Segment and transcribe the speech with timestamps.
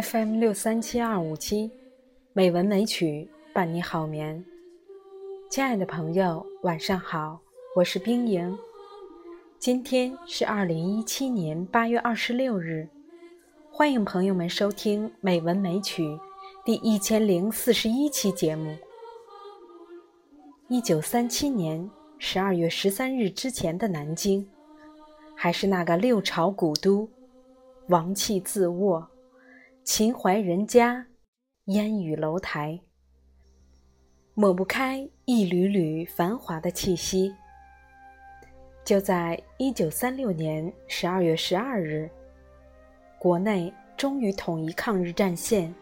[0.00, 1.68] FM 六三七二五七，
[2.32, 4.44] 美文美曲伴你好眠。
[5.50, 7.40] 亲爱的朋友，晚上好，
[7.74, 8.56] 我是冰莹。
[9.58, 12.88] 今天是二零一七年八月二十六日，
[13.72, 16.04] 欢迎朋友们收听《美文美曲》
[16.64, 18.76] 第一千零四十一期节目。
[20.68, 24.48] 一九三七年十二月十三日之前的南京，
[25.34, 27.08] 还是那个六朝古都，
[27.88, 29.04] 王气自卧。
[29.90, 31.06] 秦淮人家，
[31.64, 32.78] 烟雨楼台，
[34.34, 37.34] 抹不开一缕缕繁华的气息。
[38.84, 42.06] 就在一九三六年十二月十二日，
[43.18, 45.74] 国内终于统一抗日战线。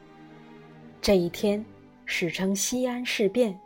[1.02, 1.62] 这一天
[2.04, 3.58] 史称西安事变。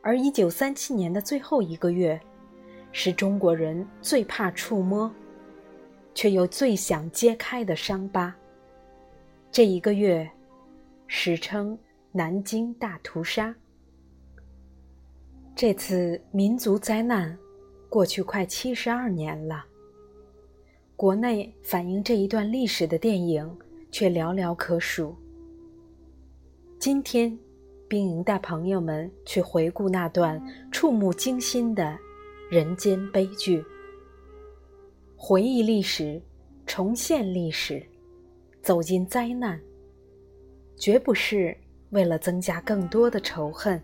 [0.00, 2.18] 而一九三七年的最后一个月，
[2.90, 5.12] 是中国人最怕触摸，
[6.14, 8.34] 却又最想揭开的伤疤。
[9.52, 10.30] 这一个月，
[11.08, 11.76] 史称
[12.12, 13.52] 南京大屠杀。
[15.56, 17.36] 这次民族灾难
[17.88, 19.64] 过去快七十二年了，
[20.94, 23.58] 国内反映这一段历史的电影
[23.90, 25.16] 却寥寥可数。
[26.78, 27.36] 今天，
[27.88, 30.40] 冰莹带朋友们去回顾那段
[30.70, 31.98] 触目惊心的
[32.48, 33.64] 人间悲剧，
[35.16, 36.22] 回忆历史，
[36.66, 37.84] 重现历史。
[38.62, 39.60] 走进灾难，
[40.76, 41.56] 绝不是
[41.90, 43.82] 为了增加更多的仇恨。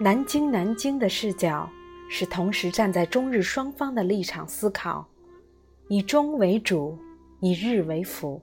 [0.00, 1.68] 南京，南京的视角
[2.08, 5.04] 是同时站在中日双方的立场思考，
[5.88, 6.96] 以中为主，
[7.40, 8.40] 以日为辅。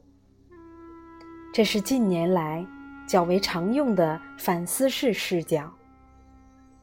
[1.54, 2.66] 这是近年来
[3.08, 5.74] 较为常用的反思式视角，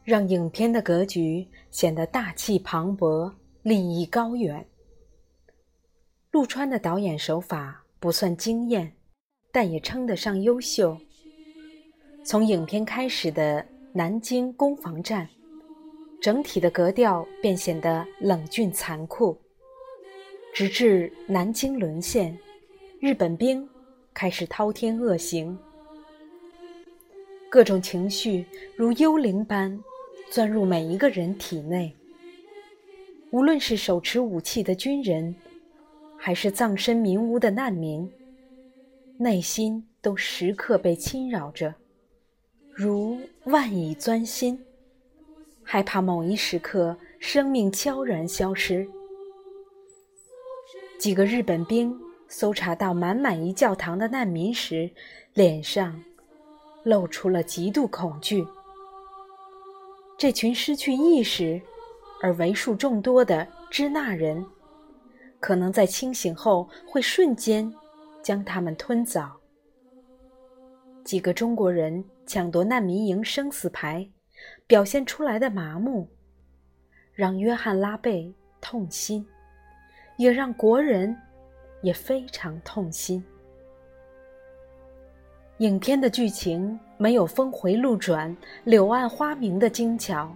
[0.04, 4.66] 让影片的格局显得大气磅礴、立意高远。
[6.30, 8.90] 陆川的导演手法不算惊艳，
[9.52, 10.96] 但也称得上优秀。
[12.24, 13.66] 从影片开始的。
[13.94, 15.28] 南京攻防战，
[16.18, 19.38] 整体的格调便显得冷峻残酷。
[20.54, 22.38] 直至南京沦陷，
[23.00, 23.68] 日本兵
[24.14, 25.58] 开始滔天恶行，
[27.50, 29.78] 各种情绪如幽灵般
[30.30, 31.94] 钻入每一个人体内。
[33.30, 35.34] 无论是手持武器的军人，
[36.16, 38.10] 还是葬身民屋的难民，
[39.18, 41.74] 内心都时刻被侵扰着。
[42.74, 44.58] 如万蚁钻心，
[45.62, 48.88] 害怕某一时刻生命悄然消失。
[50.98, 51.94] 几个日本兵
[52.28, 54.90] 搜查到满满一教堂的难民时，
[55.34, 56.02] 脸上
[56.82, 58.46] 露出了极度恐惧。
[60.16, 61.60] 这群失去意识
[62.22, 64.46] 而为数众多的支那人，
[65.40, 67.70] 可能在清醒后会瞬间
[68.22, 69.30] 将他们吞枣。
[71.04, 74.08] 几个中国人抢夺难民营生死牌，
[74.66, 76.08] 表现出来的麻木，
[77.12, 79.26] 让约翰·拉贝痛心，
[80.16, 81.16] 也让国人
[81.82, 83.22] 也非常痛心。
[85.58, 88.34] 影片的剧情没有峰回路转、
[88.64, 90.34] 柳暗花明的精巧，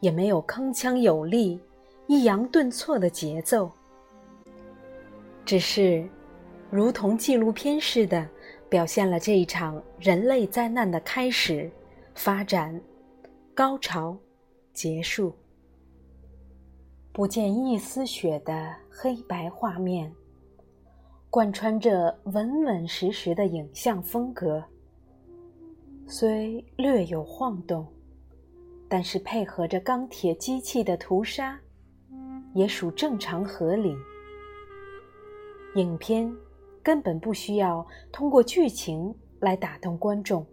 [0.00, 1.60] 也没有铿锵有力、
[2.06, 3.70] 抑扬顿挫的节奏，
[5.44, 6.06] 只是
[6.70, 8.28] 如同纪录片似的。
[8.74, 11.70] 表现了这一场人类灾难的开始、
[12.12, 12.82] 发展、
[13.54, 14.18] 高潮、
[14.72, 15.32] 结束。
[17.12, 20.12] 不见一丝血的黑白画面，
[21.30, 24.60] 贯穿着稳稳实实的影像风格。
[26.08, 27.86] 虽略有晃动，
[28.88, 31.56] 但是配合着钢铁机器的屠杀，
[32.54, 33.94] 也属正常合理。
[35.76, 36.28] 影片。
[36.84, 40.46] 根本不需要通过剧情来打动观众，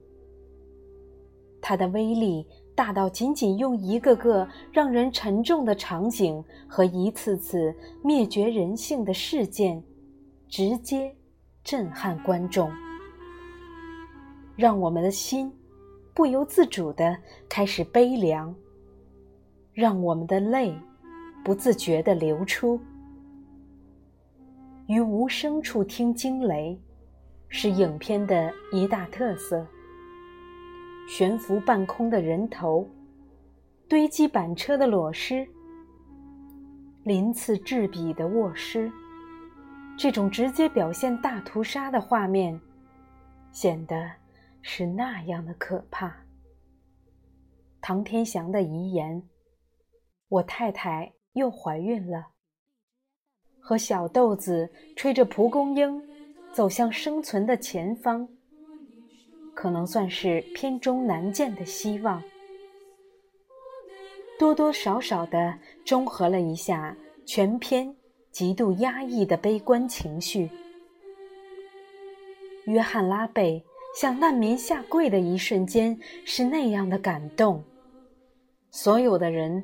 [1.62, 9.84] 它的威力大到仅仅用一个个让人沉重的场景和一次次灭绝人性的事件，
[10.48, 11.14] 直接
[11.64, 12.72] 震撼观众，
[14.56, 15.52] 让我们的心
[16.14, 17.18] 不由自主地
[17.50, 18.56] 开始悲凉，
[19.74, 20.74] 让我们的泪
[21.44, 22.80] 不自觉地流出。
[24.92, 26.78] 于无声处听惊雷，
[27.48, 29.66] 是影片的一大特色。
[31.08, 32.86] 悬浮半空的人头，
[33.88, 35.48] 堆积板车的裸尸，
[37.06, 38.92] 鳞次栉比的卧尸，
[39.98, 42.60] 这种直接表现大屠杀的画面，
[43.54, 44.12] 显得
[44.62, 46.14] 是那样的可怕。
[47.80, 49.24] 唐天祥的遗言
[50.28, 52.32] ：“我太太又怀孕了。”
[53.62, 56.02] 和小豆子吹着蒲公英，
[56.52, 58.28] 走向生存的前方，
[59.54, 62.22] 可能算是片中难见的希望。
[64.38, 67.96] 多多少少的中和了一下全篇
[68.32, 70.50] 极度压抑的悲观情绪。
[72.66, 73.64] 约翰拉贝
[73.96, 77.64] 向难民下跪的一瞬间是那样的感动，
[78.72, 79.64] 所有的人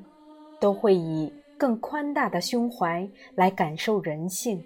[0.60, 1.34] 都会以。
[1.58, 4.64] 更宽大的胸怀来感受人性。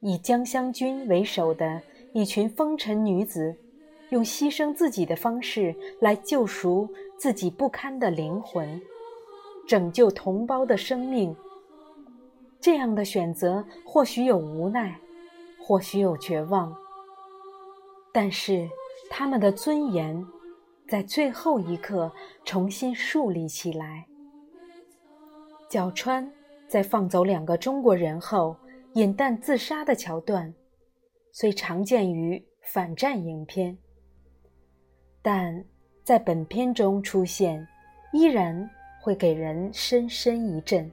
[0.00, 1.82] 以江湘君为首的
[2.14, 3.54] 一群风尘女子，
[4.10, 8.80] 用牺牲自己的方式来救赎自己不堪的灵魂，
[9.66, 11.36] 拯救同胞的生命。
[12.60, 14.98] 这样的选择或许有无奈，
[15.58, 16.74] 或许有绝望，
[18.12, 18.68] 但是
[19.10, 20.26] 他们的尊严
[20.88, 22.12] 在最后一刻
[22.44, 24.06] 重新树立起来。
[25.70, 26.28] 角川
[26.66, 28.56] 在放走两个中国人后
[28.94, 30.52] 饮弹自杀的桥段，
[31.30, 33.78] 虽常见于反战影片，
[35.22, 35.64] 但
[36.02, 37.64] 在本片中出现，
[38.12, 38.68] 依然
[39.00, 40.90] 会给人深深一震。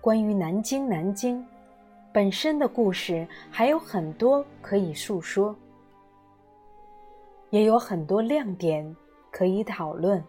[0.00, 1.46] 关于南京，南京
[2.12, 5.54] 本身的故事还有很多可以述说，
[7.50, 8.96] 也有很多亮点
[9.30, 10.20] 可以讨论，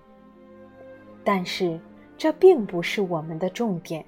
[1.23, 1.79] 但是。
[2.19, 4.03] 这并不是我们的重点。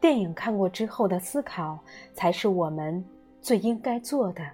[0.00, 1.78] 电影看过之后的思考，
[2.14, 3.02] 才是我们
[3.40, 4.44] 最应该做的。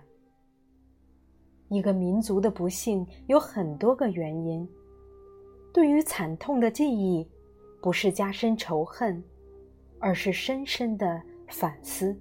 [1.70, 4.68] 一个民族的不幸有很多个原因。
[5.72, 7.26] 对于惨痛的记忆，
[7.80, 9.24] 不是加深仇恨，
[9.98, 12.14] 而是深深的反思。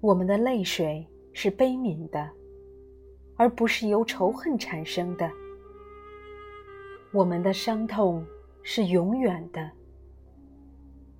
[0.00, 2.30] 我们的泪水是悲悯的，
[3.34, 5.28] 而不是由仇恨产生的。
[7.12, 8.24] 我们的伤痛
[8.62, 9.70] 是永远的，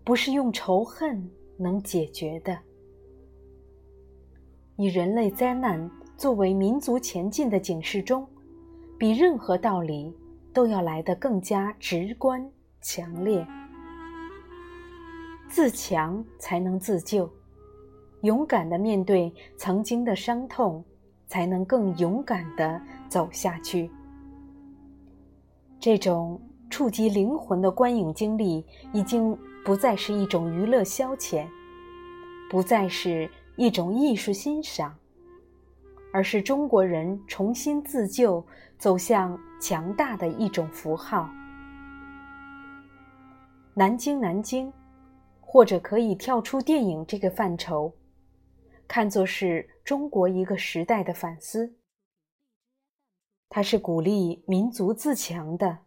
[0.02, 2.58] 不是用仇恨能解决的。
[4.76, 8.26] 以人类灾难作为民族前进的警示钟，
[8.98, 10.10] 比任何道理
[10.54, 12.50] 都要来得更加直观
[12.80, 13.46] 强烈。
[15.50, 17.30] 自强才能自救，
[18.22, 20.82] 勇敢的面对曾经的伤痛，
[21.26, 22.80] 才能更勇敢的
[23.10, 23.90] 走下去。
[25.82, 26.40] 这种
[26.70, 31.44] 触及灵魂的观影经历，已经不再是一种娱乐消遣，
[32.48, 34.96] 不再是一种艺术欣赏，
[36.12, 38.46] 而是中国人重新自救、
[38.78, 41.28] 走向强大的一种符号。
[43.74, 44.72] 南京，南京，
[45.40, 47.92] 或者可以跳出电影这个范畴，
[48.86, 51.74] 看作是中国一个时代的反思。
[53.54, 55.80] 它是鼓励民族自强的，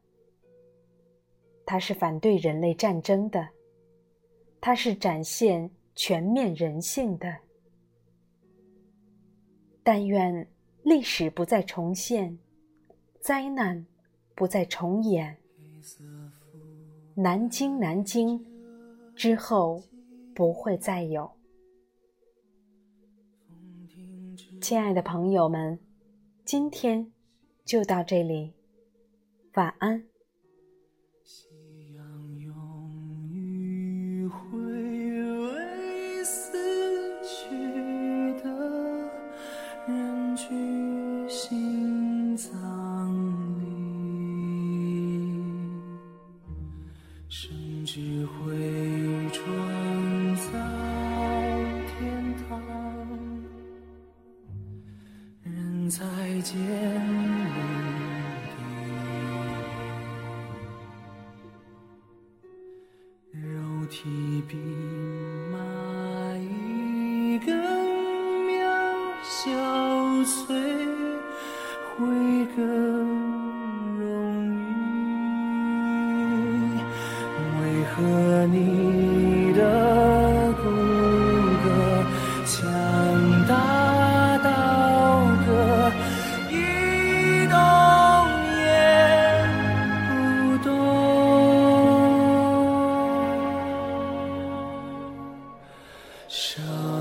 [1.65, 3.49] 它是反对人类战争的，
[4.61, 7.37] 它是展现全面人性的。
[9.81, 10.47] 但愿
[10.83, 12.37] 历史不再重现，
[13.19, 13.83] 灾难
[14.35, 15.35] 不再重演。
[17.15, 18.45] 南京，南京，
[19.15, 19.81] 之后
[20.35, 21.31] 不会再有。
[24.61, 25.79] 亲爱的朋友们，
[26.45, 27.11] 今天。
[27.65, 28.53] 就到这里，
[29.55, 30.03] 晚安。
[31.23, 31.47] 夕
[31.95, 32.53] 阳用
[33.33, 36.55] 余晖为死
[37.23, 37.49] 去
[38.43, 38.49] 的
[39.87, 40.47] 人去
[41.27, 42.53] 心脏
[43.59, 43.65] 里，
[47.27, 48.55] 甚至会
[49.31, 49.43] 创
[50.35, 50.51] 造
[51.97, 52.61] 天堂。
[55.41, 56.05] 人再
[56.41, 56.94] 见。
[64.07, 64.55] 一匹
[65.51, 65.57] 马，
[66.37, 67.57] 一根
[68.45, 68.55] 苗，
[69.23, 69.49] 小
[70.23, 70.55] 翠
[71.97, 72.05] 会
[72.55, 72.63] 更
[73.99, 74.05] 容
[74.53, 74.55] 易。
[77.59, 77.91] 为何
[78.45, 78.84] 你？
[96.35, 96.94] 生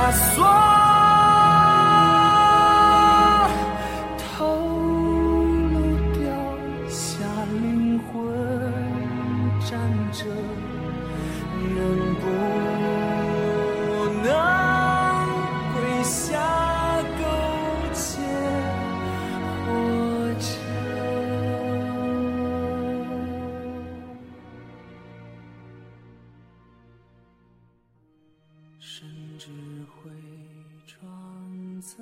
[0.00, 0.89] abraçou.
[29.40, 29.48] 智
[29.88, 30.10] 慧
[30.86, 31.96] 创造